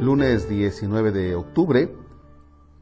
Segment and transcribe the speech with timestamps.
[0.00, 1.94] lunes 19 de octubre,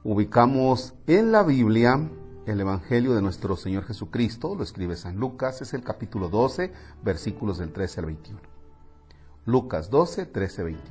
[0.04, 2.08] ubicamos en la Biblia
[2.46, 7.58] el Evangelio de nuestro Señor Jesucristo, lo escribe San Lucas, es el capítulo 12, versículos
[7.58, 8.40] del 13 al 21.
[9.46, 10.88] Lucas 12, 13, 21.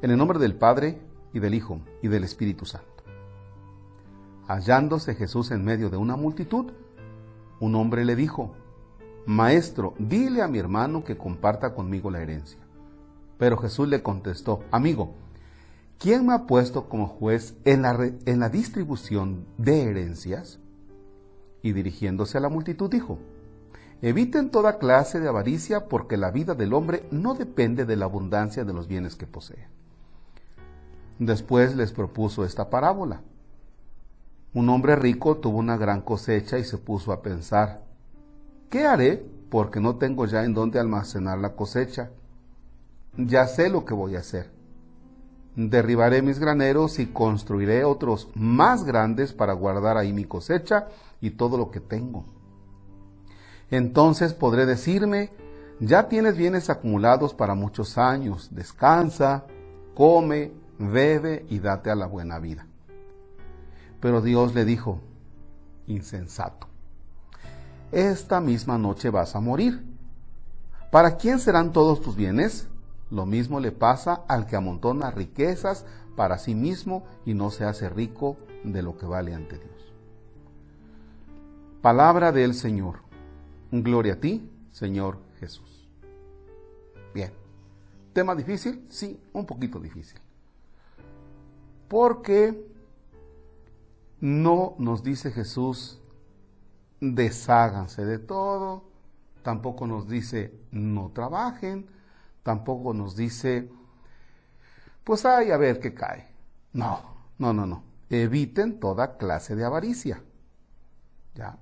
[0.00, 0.98] En el nombre del Padre,
[1.34, 3.04] y del Hijo, y del Espíritu Santo.
[4.48, 6.72] Hallándose Jesús en medio de una multitud,
[7.60, 8.54] un hombre le dijo,
[9.26, 12.58] Maestro, dile a mi hermano que comparta conmigo la herencia.
[13.40, 15.14] Pero Jesús le contestó, Amigo,
[15.98, 20.58] ¿quién me ha puesto como juez en la, en la distribución de herencias?
[21.62, 23.18] Y dirigiéndose a la multitud dijo,
[24.02, 28.66] Eviten toda clase de avaricia porque la vida del hombre no depende de la abundancia
[28.66, 29.68] de los bienes que posee.
[31.18, 33.22] Después les propuso esta parábola.
[34.52, 37.84] Un hombre rico tuvo una gran cosecha y se puso a pensar,
[38.68, 39.26] ¿qué haré?
[39.48, 42.10] Porque no tengo ya en dónde almacenar la cosecha.
[43.16, 44.50] Ya sé lo que voy a hacer.
[45.56, 50.88] Derribaré mis graneros y construiré otros más grandes para guardar ahí mi cosecha
[51.20, 52.24] y todo lo que tengo.
[53.70, 55.30] Entonces podré decirme,
[55.80, 59.44] ya tienes bienes acumulados para muchos años, descansa,
[59.94, 62.66] come, bebe y date a la buena vida.
[64.00, 65.00] Pero Dios le dijo,
[65.86, 66.68] insensato,
[67.92, 69.84] esta misma noche vas a morir.
[70.90, 72.66] ¿Para quién serán todos tus bienes?
[73.10, 75.84] Lo mismo le pasa al que amontona riquezas
[76.16, 79.94] para sí mismo y no se hace rico de lo que vale ante Dios.
[81.82, 83.00] Palabra del Señor.
[83.72, 85.88] Gloria a ti, Señor Jesús.
[87.14, 87.32] Bien.
[88.12, 88.86] ¿Tema difícil?
[88.88, 90.20] Sí, un poquito difícil
[91.90, 92.70] porque
[94.20, 95.98] no nos dice Jesús,
[97.00, 98.84] desháganse de todo,
[99.42, 101.86] tampoco nos dice, no trabajen,
[102.50, 103.70] tampoco nos dice,
[105.04, 106.26] pues ay, a ver qué cae.
[106.72, 107.00] No,
[107.38, 107.84] no, no, no.
[108.08, 110.20] Eviten toda clase de avaricia.
[111.36, 111.56] ¿Ya?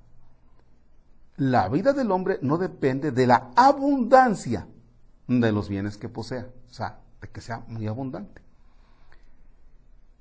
[1.36, 4.66] La vida del hombre no depende de la abundancia
[5.26, 8.40] de los bienes que posea, o sea, de que sea muy abundante.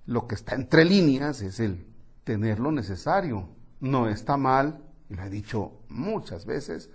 [0.05, 1.87] Lo que está entre líneas es el
[2.25, 3.47] tener lo necesario.
[3.79, 6.89] No está mal, y lo he dicho muchas veces,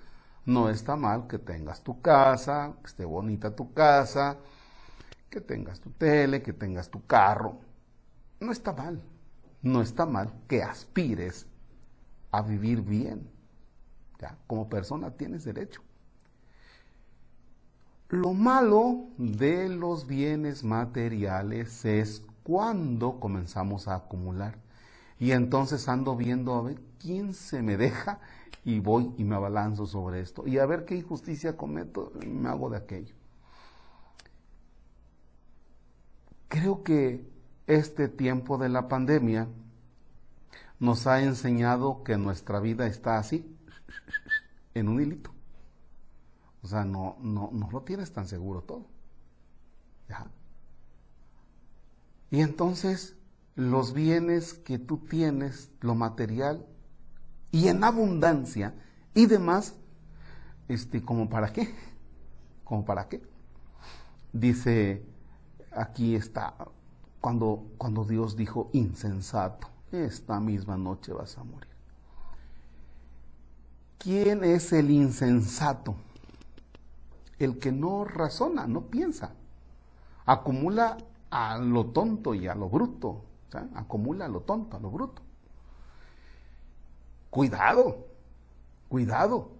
[0.44, 4.38] no está mal que tengas tu casa, que esté bonita tu casa,
[5.30, 7.58] que tengas tu tele, que tengas tu carro.
[8.40, 9.00] No está mal.
[9.62, 11.46] No está mal que aspires
[12.32, 13.30] a vivir bien.
[14.18, 15.82] Ya, como persona tienes derecho.
[18.08, 24.58] Lo malo de los bienes materiales es cuando comenzamos a acumular.
[25.22, 28.18] Y entonces ando viendo a ver quién se me deja
[28.64, 30.48] y voy y me abalanzo sobre esto.
[30.48, 33.14] Y a ver qué injusticia cometo me hago de aquello.
[36.48, 37.24] Creo que
[37.68, 39.46] este tiempo de la pandemia
[40.80, 43.46] nos ha enseñado que nuestra vida está así,
[44.74, 45.30] en un hilito.
[46.64, 48.86] O sea, no, no, no lo tienes tan seguro todo.
[52.28, 53.14] Y entonces
[53.54, 56.66] los bienes que tú tienes, lo material,
[57.50, 58.74] y en abundancia
[59.14, 59.74] y demás,
[60.68, 61.74] este, ¿como para qué?
[62.64, 63.22] ¿Como para qué?
[64.32, 65.04] Dice,
[65.70, 66.54] aquí está,
[67.20, 71.68] cuando, cuando Dios dijo, insensato, esta misma noche vas a morir.
[73.98, 75.94] ¿Quién es el insensato?
[77.38, 79.32] El que no razona, no piensa.
[80.24, 80.96] Acumula
[81.30, 83.24] a lo tonto y a lo bruto.
[83.74, 85.22] Acumula lo tonto, lo bruto.
[87.30, 88.06] Cuidado,
[88.88, 89.50] cuidado.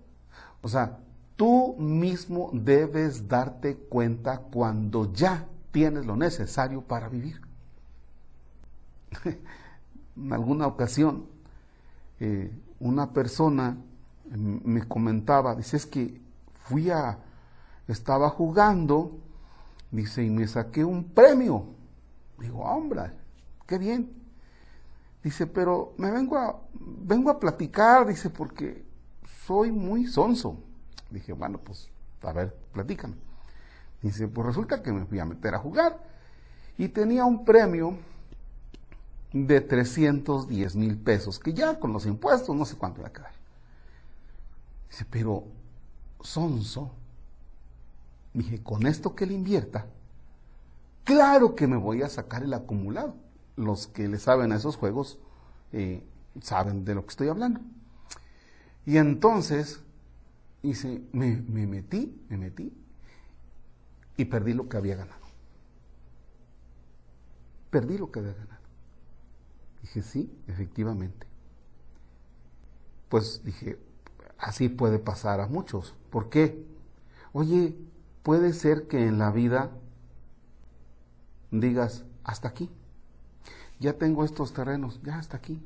[0.60, 0.98] O sea,
[1.36, 7.40] tú mismo debes darte cuenta cuando ya tienes lo necesario para vivir.
[10.16, 11.26] en alguna ocasión,
[12.20, 12.50] eh,
[12.80, 13.76] una persona
[14.34, 16.20] me comentaba, dice, es que
[16.64, 17.18] fui a,
[17.88, 19.18] estaba jugando
[19.92, 21.66] Dice, y me saqué un premio.
[22.38, 23.12] Digo, hombre,
[23.66, 24.12] qué bien.
[25.22, 28.84] Dice, pero me vengo a, vengo a platicar, dice, porque
[29.46, 30.58] soy muy sonso.
[31.10, 31.88] Dije, bueno, pues,
[32.22, 33.14] a ver, platícame.
[34.00, 36.02] Dice, pues resulta que me fui a meter a jugar
[36.76, 37.96] y tenía un premio
[39.32, 43.32] de 310 mil pesos, que ya con los impuestos no sé cuánto iba a quedar.
[44.90, 45.44] Dice, pero
[46.20, 46.90] sonso,
[48.34, 49.86] Dije, con esto que le invierta,
[51.04, 53.14] claro que me voy a sacar el acumulado.
[53.56, 55.18] Los que le saben a esos juegos
[55.72, 56.02] eh,
[56.40, 57.60] saben de lo que estoy hablando.
[58.86, 59.80] Y entonces,
[60.62, 62.72] hice, me, me metí, me metí
[64.16, 65.22] y perdí lo que había ganado.
[67.72, 68.60] perdí lo que había ganado.
[69.80, 71.26] Dije, sí, efectivamente.
[73.08, 73.78] Pues dije,
[74.38, 75.96] así puede pasar a muchos.
[76.10, 76.64] ¿Por qué?
[77.32, 77.74] Oye,
[78.22, 79.70] puede ser que en la vida
[81.50, 82.70] digas, hasta aquí.
[83.82, 85.60] Ya tengo estos terrenos, ya hasta aquí.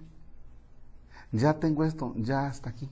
[1.33, 2.89] Ya tengo esto, ya hasta aquí.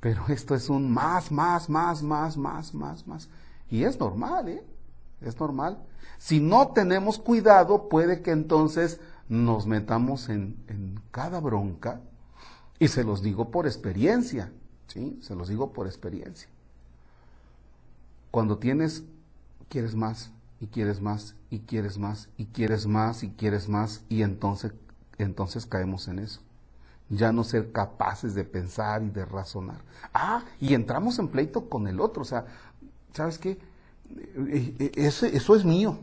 [0.00, 3.28] Pero esto es un más, más, más, más, más, más, más.
[3.70, 4.64] Y es normal, ¿eh?
[5.20, 5.78] Es normal.
[6.18, 12.00] Si no tenemos cuidado, puede que entonces nos metamos en, en cada bronca.
[12.80, 14.52] Y se los digo por experiencia,
[14.88, 15.16] ¿sí?
[15.22, 16.48] Se los digo por experiencia.
[18.32, 19.04] Cuando tienes,
[19.68, 24.22] quieres más, y quieres más, y quieres más, y quieres más, y quieres más, y
[24.22, 24.72] entonces,
[25.18, 26.40] entonces caemos en eso.
[27.08, 29.80] Ya no ser capaces de pensar y de razonar.
[30.12, 32.22] Ah, y entramos en pleito con el otro.
[32.22, 32.46] O sea,
[33.12, 33.50] ¿sabes qué?
[33.50, 35.98] Eh, eh, ese, eso es mío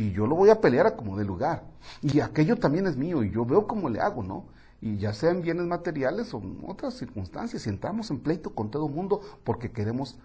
[0.00, 1.64] y yo lo voy a pelear a como de lugar.
[2.00, 4.46] Y aquello también es mío y yo veo cómo le hago, ¿no?
[4.80, 9.20] Y ya sean bienes materiales o otras circunstancias, y entramos en pleito con todo mundo
[9.44, 10.18] porque queremos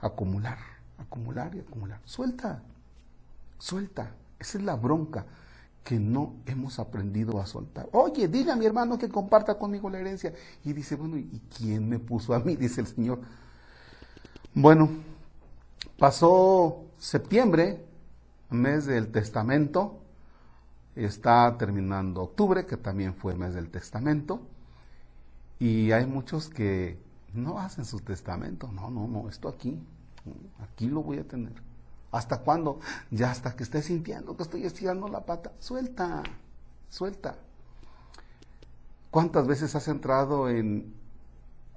[0.00, 0.58] acumular,
[0.98, 2.00] acumular y acumular.
[2.04, 2.62] Suelta,
[3.60, 4.16] suelta.
[4.38, 5.26] Esa es la bronca
[5.84, 7.88] que no hemos aprendido a soltar.
[7.92, 10.34] Oye, diga a mi hermano que comparta conmigo la herencia.
[10.64, 12.56] Y dice, bueno, ¿y quién me puso a mí?
[12.56, 13.20] Dice el Señor.
[14.54, 14.88] Bueno,
[15.98, 17.84] pasó septiembre,
[18.50, 20.00] mes del testamento,
[20.96, 24.40] está terminando octubre, que también fue mes del testamento,
[25.58, 26.98] y hay muchos que
[27.32, 29.78] no hacen su testamento, no, no, no, esto aquí,
[30.60, 31.69] aquí lo voy a tener.
[32.12, 32.80] ¿Hasta cuándo?
[33.10, 35.52] Ya hasta que esté sintiendo que estoy estirando la pata.
[35.60, 36.22] Suelta,
[36.88, 37.36] suelta.
[39.10, 40.94] ¿Cuántas veces has entrado en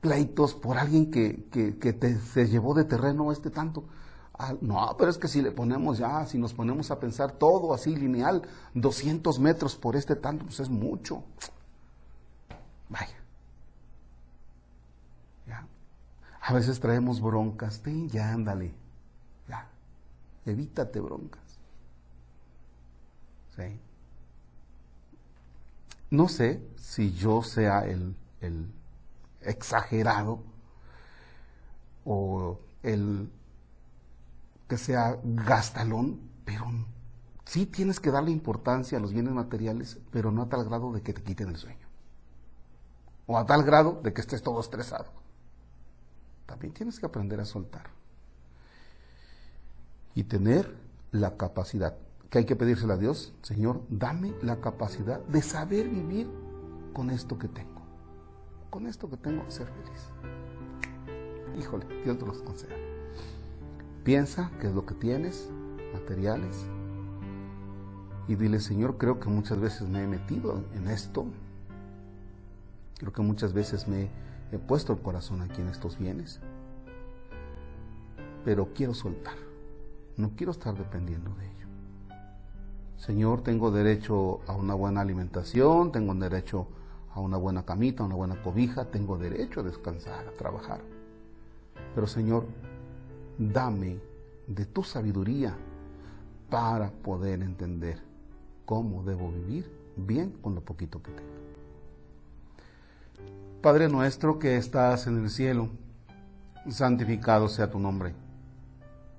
[0.01, 3.85] pleitos por alguien que, que, te, llevó de terreno este tanto?
[4.61, 7.95] No, pero es que si le ponemos ya, si nos ponemos a pensar todo así
[7.95, 8.41] lineal,
[8.73, 11.23] 200 metros por este tanto, pues es mucho.
[12.89, 13.23] Vaya.
[15.47, 15.67] Ya.
[16.41, 18.82] A veces traemos broncas, ya ándale.
[20.45, 21.41] Evítate broncas.
[23.55, 23.79] ¿Sí?
[26.09, 28.71] No sé si yo sea el, el
[29.41, 30.43] exagerado
[32.05, 33.31] o el
[34.67, 36.65] que sea gastalón, pero
[37.45, 41.01] sí tienes que darle importancia a los bienes materiales, pero no a tal grado de
[41.01, 41.87] que te quiten el sueño.
[43.25, 45.11] O a tal grado de que estés todo estresado.
[46.45, 47.89] También tienes que aprender a soltar.
[50.15, 50.75] Y tener
[51.11, 51.95] la capacidad,
[52.29, 56.27] que hay que pedírsela a Dios, Señor, dame la capacidad de saber vivir
[56.93, 57.81] con esto que tengo.
[58.69, 60.09] Con esto que tengo, ser feliz.
[61.59, 62.75] Híjole, Dios te los conceda.
[64.03, 65.49] Piensa qué es lo que tienes,
[65.93, 66.65] materiales,
[68.27, 71.25] y dile, Señor, creo que muchas veces me he metido en esto,
[72.97, 74.09] creo que muchas veces me
[74.51, 76.39] he puesto el corazón aquí en estos bienes,
[78.45, 79.35] pero quiero soltar,
[80.17, 81.67] no quiero estar dependiendo de ello.
[82.97, 86.67] Señor, tengo derecho a una buena alimentación, tengo derecho
[87.13, 90.81] a una buena camita, a una buena cobija, tengo derecho a descansar, a trabajar.
[91.93, 92.45] Pero Señor,
[93.37, 93.99] dame
[94.47, 95.55] de tu sabiduría
[96.49, 97.99] para poder entender
[98.65, 101.33] cómo debo vivir bien con lo poquito que tengo.
[103.61, 105.69] Padre nuestro que estás en el cielo,
[106.69, 108.13] santificado sea tu nombre.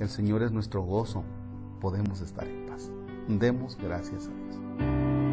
[0.00, 1.22] El Señor es nuestro gozo,
[1.80, 2.90] podemos estar en paz.
[3.28, 5.23] Demos gracias a Dios.